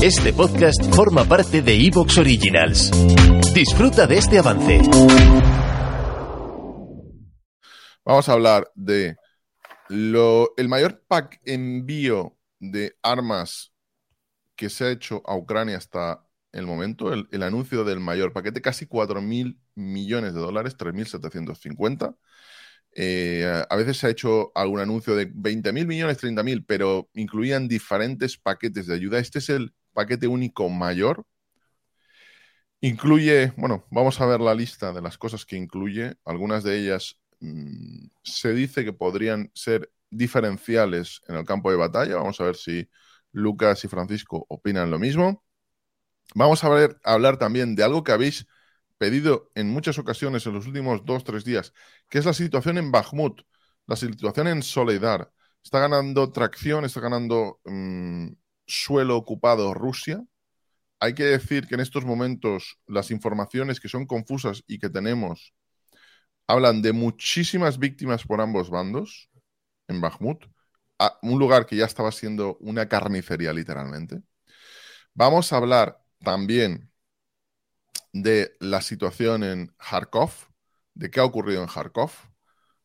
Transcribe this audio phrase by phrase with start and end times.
[0.00, 2.92] Este podcast forma parte de Evox Originals.
[3.52, 4.80] Disfruta de este avance.
[8.04, 9.16] Vamos a hablar de
[9.88, 13.72] lo, el mayor pack envío de armas
[14.54, 18.86] que se ha hecho a Ucrania hasta el momento, el, anuncio del mayor paquete, casi
[18.86, 22.16] 4.000 millones de dólares, 3.750.
[22.94, 28.38] Eh, a veces se ha hecho algún anuncio de 20.000 millones, 30.000, pero incluían diferentes
[28.38, 29.18] paquetes de ayuda.
[29.18, 31.26] Este es el paquete único mayor.
[32.80, 36.14] Incluye, bueno, vamos a ver la lista de las cosas que incluye.
[36.24, 42.14] Algunas de ellas mmm, se dice que podrían ser diferenciales en el campo de batalla.
[42.14, 42.88] Vamos a ver si
[43.32, 45.42] Lucas y Francisco opinan lo mismo.
[46.36, 46.68] Vamos a,
[47.02, 48.46] hablar también de algo que habéis
[48.98, 51.72] pedido en muchas ocasiones en los últimos dos, tres días,
[52.08, 53.42] que es la situación en Bakhmut,
[53.86, 55.32] la situación en Soledar.
[55.60, 58.28] Está ganando tracción, está ganando mmm,
[58.68, 60.22] suelo ocupado Rusia.
[61.00, 65.54] Hay que decir que en estos momentos las informaciones que son confusas y que tenemos
[66.48, 69.30] hablan de muchísimas víctimas por ambos bandos
[69.86, 70.46] en Bakhmut,
[71.22, 74.22] un lugar que ya estaba siendo una carnicería literalmente.
[75.14, 76.90] Vamos a hablar también
[78.12, 80.30] de la situación en Kharkov,
[80.94, 82.10] de qué ha ocurrido en Kharkov.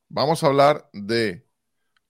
[0.09, 1.47] Vamos a hablar de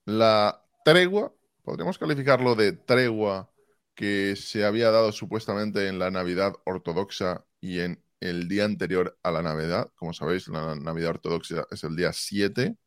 [0.05, 3.52] la tregua, podríamos calificarlo de tregua
[3.95, 9.31] que se había dado supuestamente en la Navidad ortodoxa y en el día anterior a
[9.31, 9.91] la Navidad.
[9.95, 12.77] Como sabéis, la Navidad ortodoxa es el día 7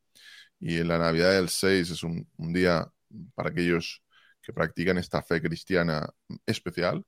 [0.61, 2.91] y en la Navidad del 6 es un, un día
[3.35, 4.03] para aquellos
[4.43, 6.09] que practican esta fe cristiana
[6.47, 7.05] especial.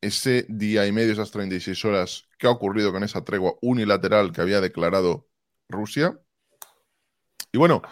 [0.00, 4.40] Ese día y medio, esas 36 horas, ¿qué ha ocurrido con esa tregua unilateral que
[4.40, 5.28] había declarado
[5.68, 6.18] Rusia?
[7.52, 7.82] Y bueno,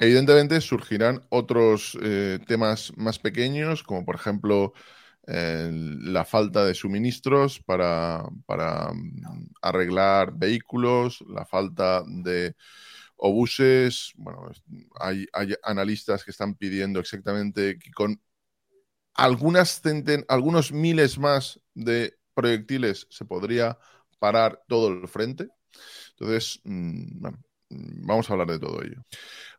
[0.00, 4.72] evidentemente surgirán otros eh, temas más pequeños, como por ejemplo
[5.26, 8.90] eh, la falta de suministros para, para,
[9.62, 12.56] arreglar vehículos, la falta de
[13.16, 14.12] obuses.
[14.16, 14.50] Bueno,
[14.98, 18.20] hay, hay, analistas que están pidiendo exactamente que con
[19.14, 23.78] algunas centen, algunos miles más de proyectiles se podría
[24.18, 25.48] parar todo el frente.
[26.12, 27.38] Entonces, mmm, bueno,
[27.70, 29.02] vamos a hablar de todo ello.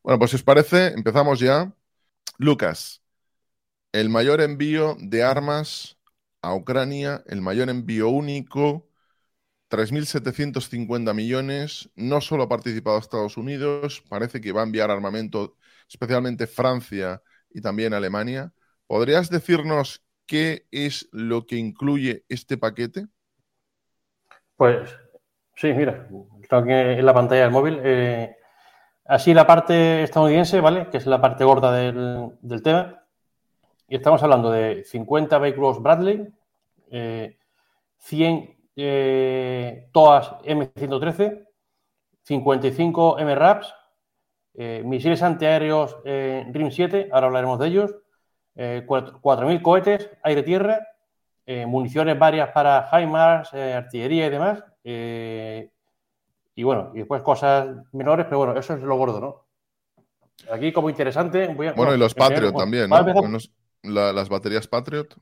[0.03, 1.73] Bueno, pues si os parece, empezamos ya.
[2.37, 3.01] Lucas,
[3.91, 5.97] el mayor envío de armas
[6.41, 8.89] a Ucrania, el mayor envío único,
[9.67, 15.57] 3.750 millones, no solo ha participado Estados Unidos, parece que va a enviar armamento,
[15.87, 18.53] especialmente Francia y también Alemania.
[18.87, 23.07] ¿Podrías decirnos qué es lo que incluye este paquete?
[24.57, 24.95] Pues
[25.61, 26.07] sí, mira,
[26.41, 27.79] está aquí en la pantalla del móvil.
[27.83, 28.35] Eh,
[29.05, 30.89] así la parte estadounidense, ¿vale?
[30.89, 33.03] Que es la parte gorda del, del tema.
[33.87, 36.27] Y estamos hablando de 50 vehículos Bradley,
[36.89, 37.37] eh,
[37.99, 41.45] 100 eh, TOAS M113,
[42.23, 43.75] 55 MRAPs,
[44.55, 47.95] eh, misiles antiaéreos eh, RIM 7, ahora hablaremos de ellos,
[48.55, 50.87] eh, 4.000 cohetes aire-tierra,
[51.45, 54.63] eh, municiones varias para HIMARS, artillería y demás.
[54.83, 59.45] Y bueno, y después cosas menores, pero bueno, eso es lo gordo, ¿no?
[60.51, 61.47] Aquí como interesante...
[61.47, 63.03] Voy a, bueno, bueno, y los Patriot también, ¿no?
[63.03, 63.37] Bueno,
[63.83, 65.15] la, las baterías Patriot.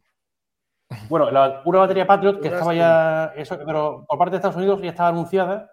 [1.08, 4.82] Bueno, la, una batería Patriot que estaba ya, eso, pero por parte de Estados Unidos
[4.82, 5.72] ya estaba anunciada.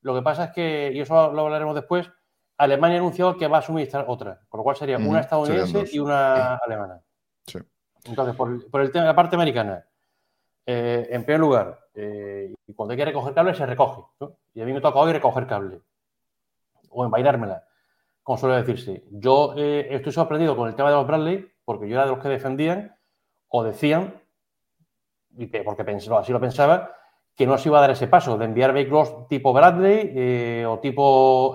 [0.00, 2.10] Lo que pasa es que, y eso lo hablaremos después,
[2.58, 5.84] Alemania ha anunciado que va a suministrar otra, con lo cual sería mm, una estadounidense
[5.92, 7.00] y una alemana.
[7.46, 7.58] Sí.
[8.04, 9.84] Entonces, por, por, el tema de la parte americana,
[10.68, 14.02] eh, en primer lugar, eh, y cuando hay que recoger cable, se recoge.
[14.20, 14.32] ¿no?
[14.52, 15.80] Y a mí me toca hoy recoger cable.
[16.90, 17.64] O envainármela,
[18.24, 19.04] como suele decirse.
[19.12, 22.18] Yo eh, estoy sorprendido con el tema de los Bradley, porque yo era de los
[22.18, 22.96] que defendían
[23.48, 24.20] o decían
[25.38, 26.92] y porque así lo pensaba,
[27.36, 30.78] que no se iba a dar ese paso de enviar vehículos tipo Bradley eh, o
[30.78, 31.54] tipo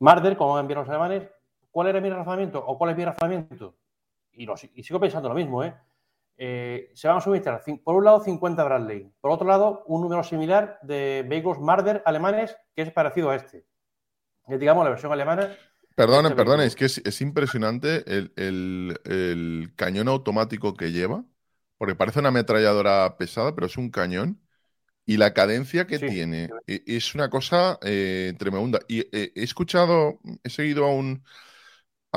[0.00, 1.28] Marder, como enviaron los alemanes.
[1.70, 3.76] ¿Cuál era mi razonamiento o cuál es mi razonamiento?
[4.32, 5.74] Y, lo, y sigo pensando lo mismo, ¿eh?
[6.38, 6.90] ¿Eh?
[6.94, 10.78] se van a suministrar, por un lado, 50 Bradley, por otro lado, un número similar
[10.82, 13.66] de vehículos Marder alemanes que es parecido a este.
[14.46, 15.54] Es, digamos, la versión alemana.
[15.94, 21.24] Perdone, perdone, es que es, es impresionante el, el, el cañón automático que lleva
[21.78, 24.40] porque parece una ametralladora pesada, pero es un cañón.
[25.06, 26.06] Y la cadencia que sí.
[26.06, 28.80] tiene es una cosa eh, tremenda.
[28.88, 31.24] Y eh, he escuchado, he seguido a un,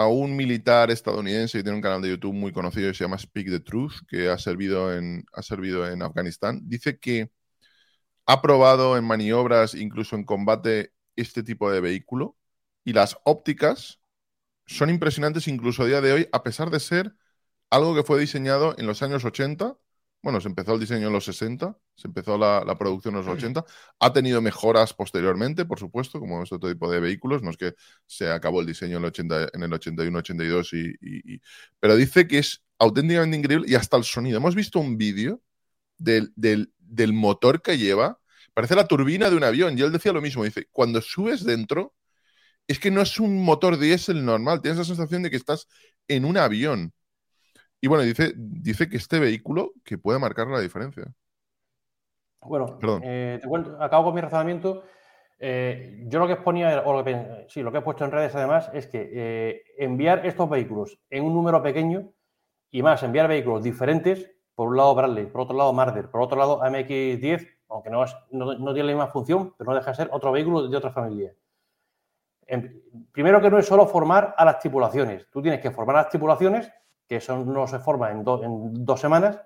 [0.01, 3.18] a un militar estadounidense que tiene un canal de YouTube muy conocido que se llama
[3.18, 6.62] Speak the Truth, que ha servido en, ha servido en Afganistán.
[6.65, 7.31] Dice que
[8.25, 12.38] ha probado en maniobras, incluso en combate, este tipo de vehículo.
[12.83, 14.00] Y las ópticas
[14.68, 17.15] son impresionantes incluso a día de hoy, a pesar de ser
[17.69, 19.77] algo que fue diseñado en los años 80.
[20.23, 23.65] Bueno, se empezó el diseño en los 60, se empezó la, producción en los 80.
[24.00, 27.41] Ha tenido mejoras posteriormente, por supuesto, como este tipo de vehículos.
[27.41, 27.73] No es que
[28.06, 31.41] se acabó el diseño en el, 80, en el 81, 82, y,
[31.79, 34.38] pero dice que es auténticamente increíble y hasta el sonido.
[34.38, 35.41] Hemos visto un vídeo
[35.97, 38.19] del, del motor que lleva.
[38.53, 39.77] Parece la turbina de un avión.
[39.77, 40.44] Y él decía lo mismo.
[40.44, 41.95] Dice, cuando subes dentro,
[42.67, 44.62] es que no es un motor diésel normal.
[44.62, 45.67] Tienes la sensación de que estás
[46.07, 46.94] en un avión.
[47.81, 51.12] Y bueno, dice, dice que este vehículo que puede marcar la diferencia.
[52.44, 54.83] Bueno, eh, te cuento, acabo con mi razonamiento.
[55.39, 58.36] Eh, yo lo que exponía, o lo que, sí, lo que he puesto en redes
[58.36, 62.13] además, es que eh, enviar estos vehículos en un número pequeño
[62.69, 66.38] y más enviar vehículos diferentes, por un lado Bradley, por otro lado Marder, por otro
[66.38, 70.31] lado MX10, aunque no, no, tiene la misma función, pero no deja de ser otro
[70.31, 71.34] vehículo de otra familia.
[73.12, 76.10] primero que no es solo formar a las tripulaciones, tú tienes que formar a las
[76.10, 76.72] tripulaciones
[77.12, 79.38] que eso no se forma en, dos semanas,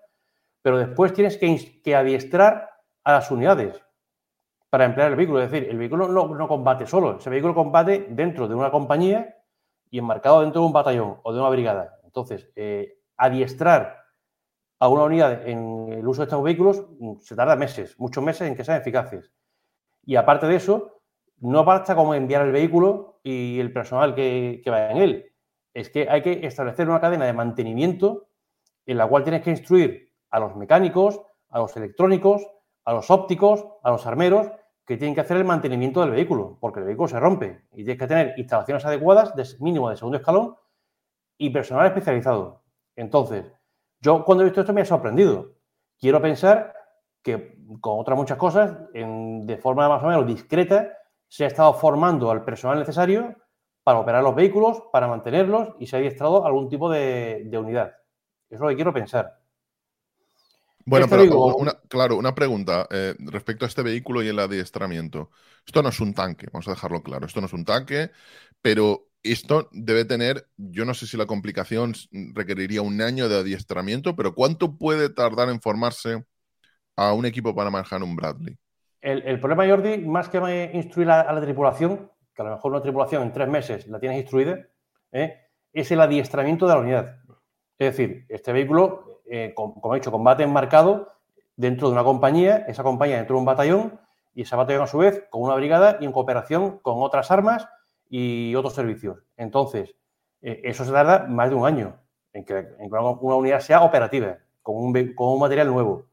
[0.61, 2.69] pero después tienes que, adiestrar
[3.03, 3.83] a las unidades
[4.69, 5.41] para emplear el vehículo.
[5.41, 9.35] Es decir, el vehículo no, combate solo, ese vehículo combate dentro de una compañía
[9.89, 11.99] y enmarcado dentro de un batallón o de una brigada.
[12.03, 14.03] Entonces, eh, adiestrar
[14.77, 18.47] a una unidad en el uso de estos vehículos mm, se tarda meses, muchos meses
[18.47, 19.33] en que sean eficaces.
[20.05, 21.01] Y aparte de eso,
[21.39, 25.34] no basta como enviar el vehículo y el personal que, que va en él
[25.75, 28.29] es que hay que establecer una cadena de mantenimiento
[28.85, 32.47] en la cual tienes que instruir a los mecánicos, a los electrónicos,
[32.85, 34.49] a los ópticos, a los armeros,
[34.85, 37.97] que tienen que hacer el mantenimiento del vehículo, porque el vehículo se rompe y tienes
[37.97, 40.55] que tener instalaciones adecuadas, de mínimo de segundo escalón,
[41.37, 42.63] y personal especializado.
[42.95, 43.51] Entonces,
[43.99, 45.55] yo cuando he visto esto me ha sorprendido.
[45.99, 46.73] Quiero pensar
[47.21, 50.89] que, con otras muchas cosas, de forma más o menos discreta,
[51.27, 53.35] se ha estado formando al personal necesario
[53.85, 57.93] para operar los vehículos, para mantenerlos y se ha adiestrado algún tipo de, unidad.
[58.49, 59.39] Eso es lo que quiero pensar.
[60.83, 61.55] Bueno, pero
[61.87, 65.29] claro, una pregunta eh, respecto a este vehículo y el adiestramiento.
[65.63, 67.27] Esto no es un tanque, vamos a dejarlo claro.
[67.27, 68.09] Esto no es un tanque,
[68.59, 71.93] pero esto debe tener, yo no sé si la complicación
[72.33, 76.25] requeriría un año de adiestramiento, pero ¿cuánto puede tardar en formarse
[76.95, 78.57] a un equipo para manejar un Bradley?
[78.99, 83.23] El, problema, Jordi, más que instruir a la tripulación, que a lo mejor una tripulación
[83.23, 84.67] en tres meses la tienes instruida,
[85.11, 85.41] ¿eh?
[85.73, 87.15] es el adiestramiento de la unidad.
[87.77, 91.13] Es decir, este vehículo, eh, como he dicho, combate enmarcado
[91.55, 93.99] dentro de una compañía, esa compañía dentro de un batallón
[94.33, 97.67] y esa batallón a su vez con una brigada y en cooperación con otras armas
[98.09, 99.23] y otros servicios.
[99.37, 99.95] Entonces,
[100.41, 101.97] eh, eso se tarda más de un año
[102.33, 106.07] en que, una unidad sea operativa, con un material nuevo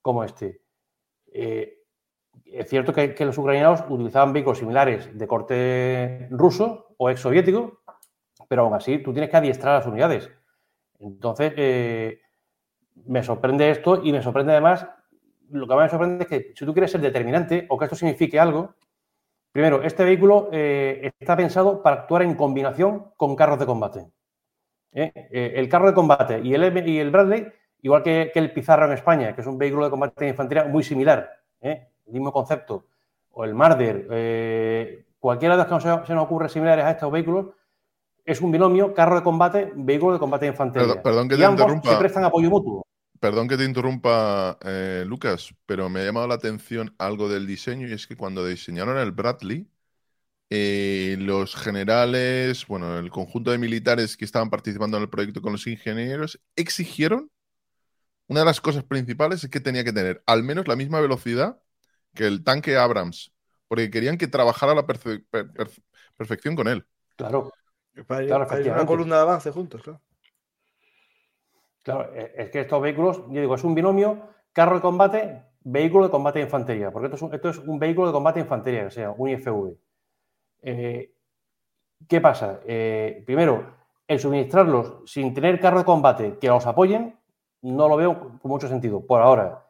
[0.00, 0.60] como este
[2.52, 7.80] es cierto que, los ucranianos utilizaban vehículos similares de corte ruso o ex soviético,
[8.48, 10.30] pero aún así tú tienes que adiestrar las unidades.
[10.98, 12.20] Entonces, eh,
[13.06, 14.86] me sorprende esto y me sorprende además,
[15.50, 17.96] lo que más me sorprende es que si tú quieres ser determinante o que esto
[17.96, 18.74] signifique algo,
[19.52, 24.06] primero, este vehículo eh, está pensado para actuar en combinación con carros de combate.
[24.92, 25.12] ¿eh?
[25.30, 27.46] el carro de combate y el, y el Bradley,
[27.82, 30.82] igual que, el Pizarro en España, que es un vehículo de combate de infantería muy
[30.82, 31.30] similar
[32.06, 32.86] el mismo concepto,
[33.30, 37.46] o el Marder, eh, cualquiera de los que se, nos ocurre similares a estos vehículos,
[38.24, 41.02] es un binomio carro de combate, vehículo de combate de infantería.
[41.02, 41.90] Perdón, que te interrumpa.
[41.90, 42.82] se prestan apoyo mutuo.
[43.20, 47.88] Perdón que te interrumpa, eh, Lucas, pero me ha llamado la atención algo del diseño
[47.88, 49.68] y es que cuando diseñaron el Bradley,
[50.50, 55.52] eh, los generales, bueno, el conjunto de militares que estaban participando en el proyecto con
[55.52, 57.30] los ingenieros, exigieron,
[58.28, 61.60] una de las cosas principales es que tenía que tener al menos la misma velocidad
[62.16, 63.32] que el tanque Abrams,
[63.68, 66.84] porque querían que trabajara a la perfección con él.
[67.14, 67.52] Claro.
[68.06, 70.02] Para, claro, una columna de avance juntos, claro.
[71.82, 76.06] Claro, e, es que estos vehículos, yo digo, es un binomio carro de combate, vehículo
[76.06, 79.12] de combate de infantería, porque esto es un, vehículo de combate de infantería, o sea,
[79.12, 79.76] un IFV.
[80.62, 81.14] Eh,
[82.08, 82.60] ¿Qué pasa?
[82.66, 83.74] Eh, primero,
[84.08, 87.16] el suministrarlos sin tener carro de combate que los apoyen,
[87.62, 89.65] no lo veo con mucho sentido, por ahora.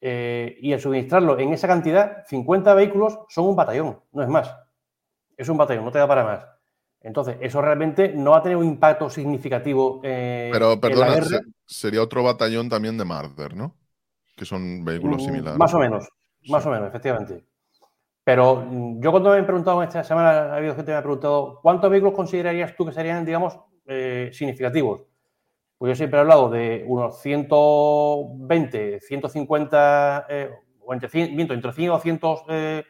[0.00, 4.54] Eh, y el suministrarlo en esa cantidad, 50 vehículos son un batallón, no es más.
[5.36, 6.46] Es un batallón, no te da para más.
[7.02, 10.00] Entonces, eso realmente no va a tener un impacto significativo.
[10.02, 11.16] Eh, Pero, perdona,
[11.64, 13.74] sería otro batallón también de Marder, ¿no?
[14.36, 15.58] Que son vehículos mm, similares.
[15.58, 16.08] Más o menos,
[16.48, 17.44] más o menos, efectivamente.
[18.22, 21.02] Pero mm, yo cuando me he preguntado esta semana, ha habido gente que me ha
[21.02, 25.09] preguntado, ¿cuántos vehículos considerarías tú que serían, digamos, eh, significativos?
[25.80, 31.84] Pues yo siempre he hablado de unos 120, 150, eh, o entre 100, entre 100
[31.84, 32.84] y 200 eh,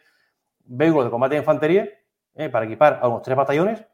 [0.65, 1.89] vehículos de combate de infantería
[2.35, 3.87] eh, para equipar a unos tres batallones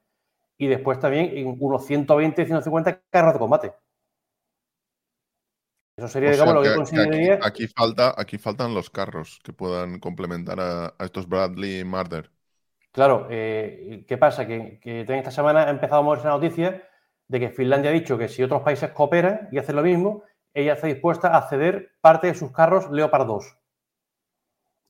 [0.56, 3.74] y después también unos 120, 150 carros de combate.
[5.98, 7.38] Eso sería, digamos, lo que, consideraría.
[7.42, 12.30] Aquí, falta, aquí faltan los carros que puedan complementar a, estos Bradley y Marder.
[12.92, 14.46] Claro, eh, ¿qué pasa?
[14.46, 16.82] Que, que esta semana ha empezado a moverse la noticia
[17.28, 20.22] de que Finlandia ha dicho que si otros países cooperan y hacen lo mismo,
[20.54, 23.58] ella está dispuesta a ceder parte de sus carros Leopard 2.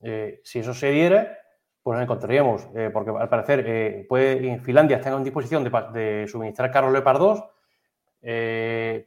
[0.01, 1.37] Eh, si eso se diera,
[1.81, 6.25] pues nos encontraríamos, eh, porque al parecer eh, puede, en Finlandia está en disposición de,
[6.27, 7.43] suministrar carros Leopard 2,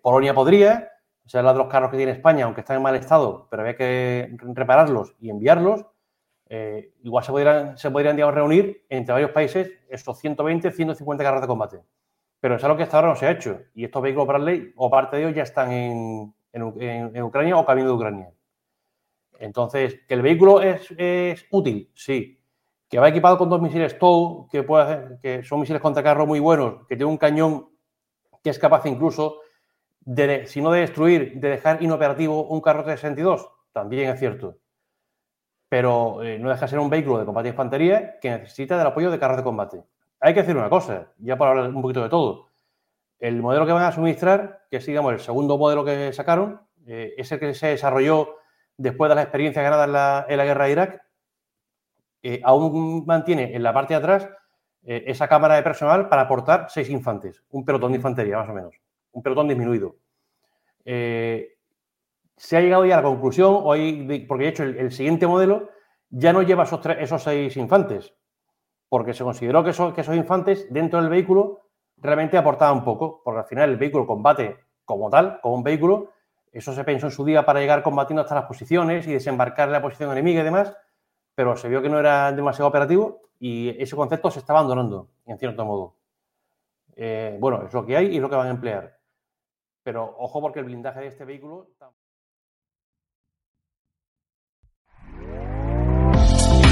[0.02, 0.90] Polonia podría,
[1.24, 4.36] o sea, los carros que tiene España, aunque están en mal estado, pero había que
[4.54, 5.84] repararlos y enviarlos,
[7.02, 11.80] igual se podrían, se podrían reunir entre varios países estos 120, 150 carros de combate.
[12.40, 13.60] Pero es algo que hasta ahora no se ha hecho.
[13.74, 17.88] Y estos vehículos Bradley, o parte de ellos, ya están en, en, Ucrania o camino
[17.88, 18.30] de Ucrania.
[19.38, 21.90] Entonces, ¿que el vehículo es, útil?
[21.94, 22.38] Sí.
[22.88, 26.26] ¿Que va equipado con dos misiles TOW, que, puede hacer, que son misiles contra carro
[26.26, 27.68] muy buenos, que tiene un cañón
[28.42, 29.40] que es capaz incluso
[30.00, 33.48] de, si no de destruir, de dejar inoperativo un carro T-62?
[33.72, 34.56] También es cierto.
[35.68, 38.88] Pero eh, no deja de ser un vehículo de combate y infantería que necesita del
[38.88, 39.84] apoyo de carros de combate.
[40.20, 42.48] Hay que decir una cosa, ya para hablar un poquito de todo.
[43.18, 47.14] El modelo que van a suministrar, que es digamos, el segundo modelo que sacaron, eh,
[47.16, 48.36] es el que se desarrolló
[48.76, 51.02] después de las experiencias ganadas en la, guerra de Irak.
[52.22, 54.28] Eh, aún mantiene en la parte de atrás
[54.82, 58.52] eh, esa cámara de personal para aportar seis infantes, un pelotón de infantería más o
[58.52, 58.74] menos,
[59.12, 59.96] un pelotón disminuido.
[60.84, 65.70] se ha llegado ya a la conclusión, hoy, porque de hecho el, siguiente modelo
[66.10, 68.14] ya no lleva esos, esos seis infantes,
[68.90, 71.60] porque se consideró que esos infantes dentro del vehículo
[71.96, 76.10] realmente aportaba un poco, porque al final el vehículo combate como tal, como un vehículo,
[76.52, 79.74] eso se pensó en su día para llegar combatiendo hasta las posiciones y desembarcar en
[79.74, 80.76] la posición enemiga y demás,
[81.36, 85.38] pero se vio que no era demasiado operativo y ese concepto se está abandonando, en
[85.38, 85.94] cierto modo.
[86.96, 88.98] Eh, bueno, es lo que hay y es lo que van a emplear.
[89.84, 91.68] Pero ojo porque el blindaje de este vehículo...